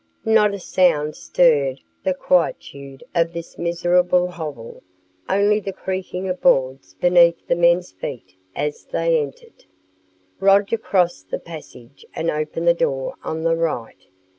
[0.25, 4.81] Not a sound stirred the quietude of this miserable hovel,
[5.29, 9.65] only the creaking of boards beneath the men's feet as they entered.
[10.39, 14.07] Roger crossed the passage and opened the door on the right.